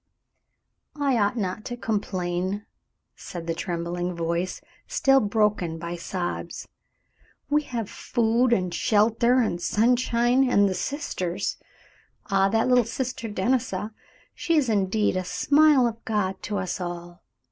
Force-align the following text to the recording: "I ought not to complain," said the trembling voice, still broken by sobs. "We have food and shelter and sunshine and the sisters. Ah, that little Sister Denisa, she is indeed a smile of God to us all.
"I 0.99 1.15
ought 1.19 1.37
not 1.37 1.63
to 1.65 1.77
complain," 1.77 2.65
said 3.15 3.45
the 3.45 3.53
trembling 3.53 4.15
voice, 4.15 4.59
still 4.87 5.19
broken 5.19 5.77
by 5.77 5.95
sobs. 5.95 6.67
"We 7.51 7.61
have 7.65 7.87
food 7.87 8.51
and 8.51 8.73
shelter 8.73 9.41
and 9.41 9.61
sunshine 9.61 10.49
and 10.49 10.67
the 10.67 10.73
sisters. 10.73 11.57
Ah, 12.31 12.49
that 12.49 12.67
little 12.67 12.83
Sister 12.85 13.29
Denisa, 13.29 13.93
she 14.33 14.57
is 14.57 14.69
indeed 14.69 15.15
a 15.15 15.23
smile 15.23 15.85
of 15.85 16.03
God 16.03 16.41
to 16.41 16.57
us 16.57 16.81
all. 16.81 17.21